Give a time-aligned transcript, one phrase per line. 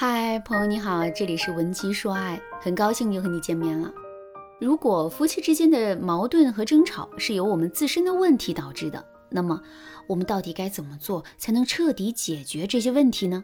[0.00, 3.92] 嗨，朋友你好，这里是文姬说爱，很高兴又和你见面了。
[4.60, 9.60] 如果夫妻之间的矛盾和争吵是由我们自身的问题导致的，那么
[10.06, 13.42] 我们到底该怎么做才能彻底解决这些问题呢？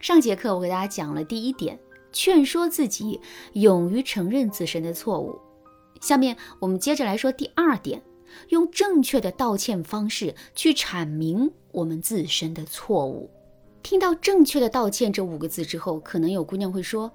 [0.00, 1.78] 上节课我给大家讲了第一点，
[2.10, 3.20] 劝说自己
[3.52, 5.38] 勇于承认自身的错误。
[6.00, 8.02] 下面我们接着来说第二点，
[8.48, 13.30] 用正确的道歉方式去阐明我们自身的错误。
[13.84, 17.12] 听到“正确的道歉”这五个字之后，可能有姑娘会说：“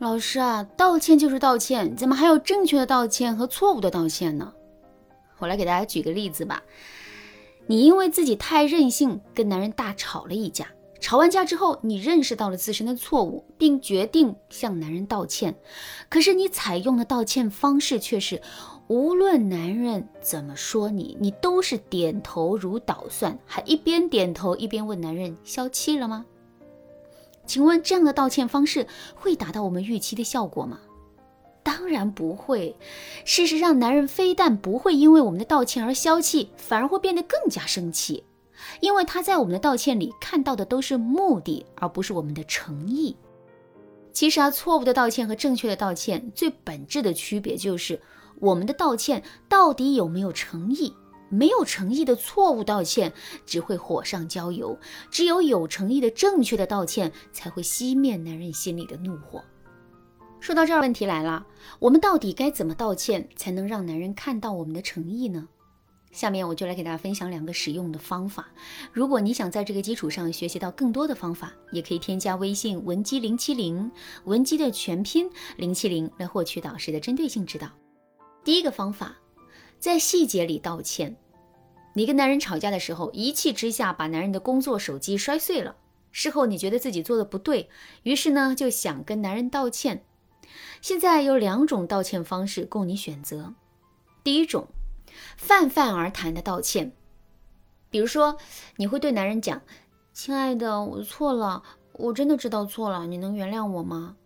[0.00, 4.52] 老师啊，道歉就是道歉，怎么还有正确的道歉和错误的道歉呢？”
[5.38, 6.60] 我来给大家举个例子吧。
[7.68, 10.66] 你因为自己太任性，跟男人大吵了一架。
[11.00, 15.54] 吵完架之后，你认识到了自身的错误，并决定向男人道歉。
[16.08, 18.42] 可是你采用的道歉方式却是。
[18.88, 26.24] 无论男人怎么说你，你都是点头如捣蒜，还一边点头一边问男人消气了吗？
[27.46, 30.80] 请问这样的道歉方式会达到我们预期的效果吗？
[31.62, 32.74] 当然不会。
[33.26, 38.24] 事实上，男人非但不会因为我们的道歉而消气，反而会变得更加生气，
[38.80, 43.14] 因为他在我们的道歉里看到的都是目的，而不是我们的诚意。
[44.14, 48.00] 其实啊，错误的道歉和正确的道歉最本质的区别就是。
[48.40, 50.94] 我们的道歉到底有没有诚意？
[51.30, 53.12] 没有诚意的错误道歉
[53.44, 54.78] 只会火上浇油，
[55.10, 59.44] 只有有诚意的正确的道歉才会熄灭男人心里的怒火。
[60.40, 61.46] 说到这儿，问题来了，
[61.80, 65.46] 我们到底该怎么道歉才能让男人看到我们的诚意呢？
[66.12, 68.48] 下面我就来给大家分享两个实用的方法。
[68.90, 73.90] 如果你想在这个基础上学习到更多的方法，也可以添加微信文姬零七零，
[74.24, 75.28] 文姬的全拼
[75.58, 77.68] 零七零来获取导师的针对性指导。
[78.48, 79.18] 第一个方法，
[79.78, 81.14] 在细节里道歉。
[81.92, 85.76] 你跟男人吵架的时候，一气之下把男人的工作手机摔碎了。
[86.12, 87.68] 事后你觉得自己做的不对，
[88.04, 90.02] 于是呢就想跟男人道歉。
[90.80, 93.52] 现在有两种道歉方式供你选择。
[94.24, 94.66] 第一种，
[95.36, 96.94] 泛泛而谈的道歉，
[97.90, 98.38] 比如说
[98.76, 99.60] 你会对男人讲
[100.14, 101.62] ：“亲爱的，我错了，
[101.92, 104.16] 我真的知道错了，你能原谅我吗？”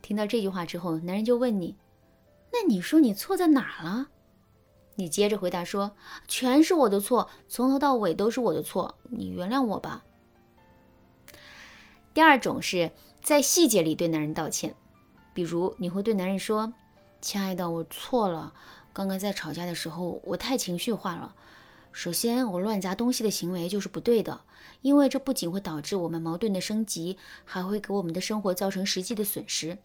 [0.00, 1.76] 听到这句话之后，男人就问你。
[2.52, 4.08] 那你说你错在哪儿了？
[4.96, 5.96] 你接着回答说
[6.28, 10.04] ：“全是我的错，从头到尾都是我的错，你原谅我吧。”
[12.12, 12.92] 第二种是
[13.22, 14.74] 在细节里对男人道歉，
[15.32, 16.74] 比如你会对男人说
[17.22, 18.52] ：“亲爱的，我错了，
[18.92, 21.34] 刚刚在吵架的时候我太情绪化了。
[21.90, 24.42] 首先，我乱砸东西的行为就是不对的，
[24.82, 29.78] 因为这不仅会导致我们矛盾的升级，还会给我们的生活造成实际的损失。”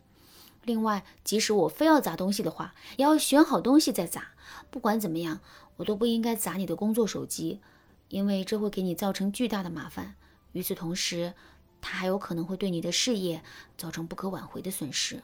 [0.68, 4.34] 另外，即使我非要砸东西的话，也要选好东西再砸。
[4.70, 5.40] 不管怎么样，
[5.78, 7.62] 我都不应该砸你的工作手机，
[8.10, 10.16] 因为这会给你造成巨大的麻烦。
[10.52, 11.34] 与此同时，
[11.80, 13.42] 它还有可能会对你的事业
[13.78, 15.24] 造成不可挽回的损失。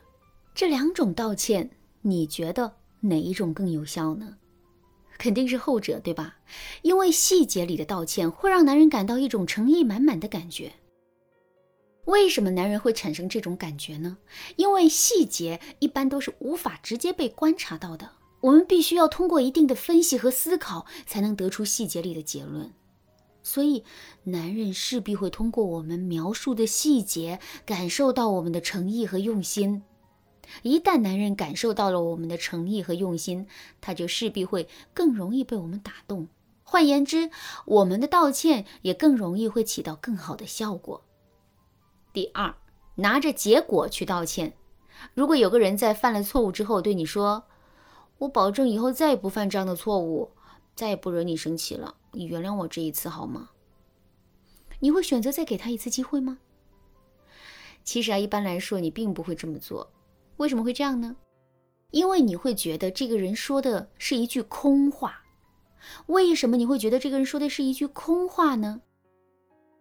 [0.55, 1.71] 这两种道歉，
[2.03, 4.37] 你觉得哪一种更有效呢？
[5.17, 6.37] 肯定是后者，对吧？
[6.83, 10.71] 因为细节里的道歉会让男人感到一种诚意满满的感觉。
[12.05, 14.17] 为什么男人会产生这种感觉呢？
[14.57, 22.73] 因为细节一般都是无法直接被观察到的，我们必须要通过一定的分析和思考，才能得出细节里的结论。
[23.41, 23.83] 所以，
[24.23, 29.83] 男人势必会通过我们描述的细节，感受到我们的诚意和用心。
[30.61, 33.47] 一旦男人感受到了我们的诚意和用心，
[33.79, 36.27] 他就势必会更容易被我们打动。
[36.63, 37.29] 换言之，
[37.65, 41.03] 我们的道歉也更容易会起到更好的效果。
[42.13, 42.55] 第二，
[42.95, 44.53] 拿着结果去道歉。
[45.15, 47.43] 如果有个人在犯了错误之后对你说
[48.19, 50.31] ：“我保证以后再也不犯这样的错误，
[50.75, 53.49] 再也不惹你生气了，你原谅我这一次好吗？”
[54.79, 56.37] 你会选择再给他一次机会吗？
[57.83, 59.91] 其实啊，一般来说你并不会这么做。
[60.37, 61.15] 为什么会这样呢？
[61.89, 65.23] 因为你会觉得这个人说的是一句空话。
[66.05, 68.81] 为什么你会觉得这个人说的是一句空话呢？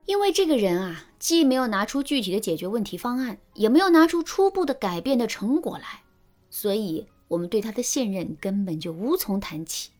[0.04, 6.02] 因为这个人啊，既没有拿出具体的解决问题方案，也没有拿出初步的改变的成果来，
[6.50, 9.90] 所以我们对他的信任根本就无从谈起。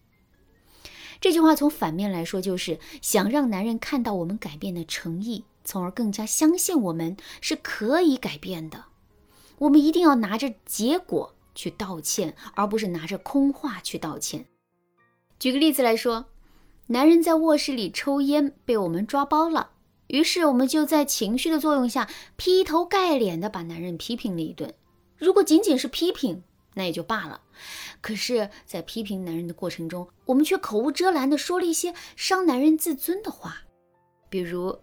[1.20, 8.86] 这句话从反面来说，就是想让男人看到我们改变的诚意，从而更加相信我们是可以改变的。
[9.58, 14.46] 我们一定要拿着结果去道歉，而不是拿着空话去道歉。
[15.38, 16.26] 举个例子来说，
[16.88, 19.70] 男人在卧室里抽烟被我们抓包了。
[20.12, 22.06] 于是我们就在情绪的作用下
[22.36, 24.74] 劈头盖脸的把男人批评了一顿。
[25.16, 26.42] 如果仅仅是批评，
[26.74, 27.40] 那也就罢了。
[28.02, 33.62] 可是，在批评男人的过程中，我们却口无遮拦的说了一些伤男人自尊的话，
[34.28, 34.78] 比如：“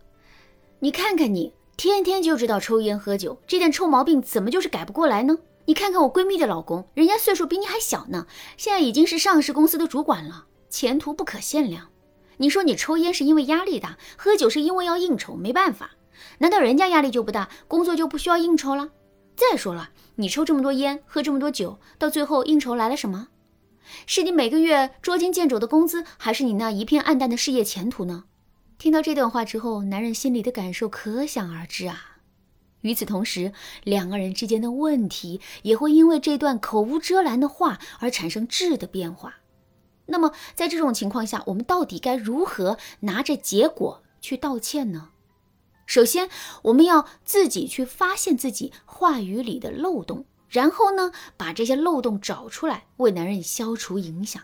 [0.82, 5.38] 你看看你，天天就知道抽烟喝酒，这点臭毛病怎么就是改不过来呢？
[5.66, 8.26] 你看看我闺蜜的老公，人家岁数比你还小呢，
[8.58, 11.88] 现在已经是上市公司的主管了，前途不可限量。
[12.42, 15.92] 你说你抽烟是因为压力大，喝酒是因为要应酬，没办法。
[16.38, 18.92] 难道人家压力就不大，工作就不需要应酬了？
[19.36, 23.28] 再说了，你抽这么多烟，喝这么多酒，到最后应酬来了什么？
[24.06, 28.24] 是你每个月捉襟见肘的工资，还是你那一片暗淡的事业前途呢？
[28.78, 32.20] 听到这段话之后，男人心里的感受可想而知啊。
[32.82, 33.52] 与此同时，
[33.84, 39.36] 两个人之间的问题也会因为这段口无遮拦的话而产生质的变化。
[40.10, 45.10] 那么，在这种情况下，我们到底该如何拿着结果去道歉呢？
[45.86, 46.30] 首先，
[46.64, 54.44] 我们要自己去发现自己话语里的漏洞，然后呢，把这些漏洞找出来，为男人消除影响。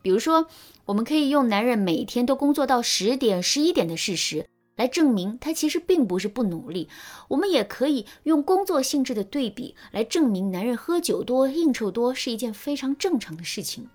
[0.00, 0.48] 比如说，
[0.86, 6.88] 我们可以用男人每天都工作到十点、十一点的事实来证明他其实并不是不努力。
[7.28, 13.88] 我们也可以用工作性质的对比来证明男人喝酒多、应酬多是一件非常正常的事情。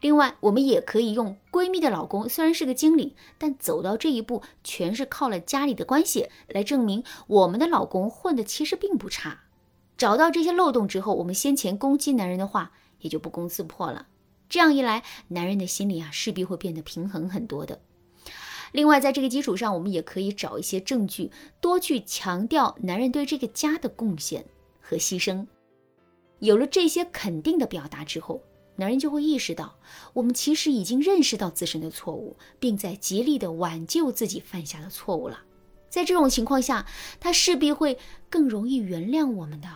[0.00, 9.40] 另外，我们也可以用闺蜜的老公虽然是个经理，但走到这一步全是靠了家里的关系来证明我们的老公混的其实并不差。
[9.96, 14.06] 找到这些漏洞之后，我们先前攻击男人的话也就不攻自破了。
[14.48, 17.80] 这样一来，男人的心里啊势必会变得平衡很多的。
[18.70, 24.44] 另外，在这个基础上，我们也可以找一些证据，多去强调男人对这个家的贡献
[24.80, 25.46] 和牺牲。
[26.38, 28.40] 有了这些肯定的表达之后，
[28.78, 29.76] 男人就会意识到，
[30.12, 35.40] 我们其实已经认识到自身的错误，并在极力的挽救自己犯下的错误了。
[35.90, 36.86] 在这种情况下，
[37.18, 37.98] 他势必会
[38.30, 39.68] 更容易原谅我们的。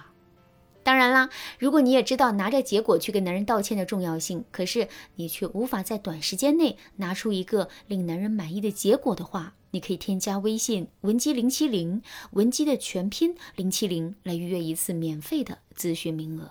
[0.85, 12.03] 当然啦，如果你也知道拿着结果去跟男人道歉的重要性，可是你却无法在短时间内拿出一个令男人满意的结果的话，你可以添加微信文姬零七零，
[12.33, 16.51] 文姬的全拼零七零，来预约一次免费的咨询名额。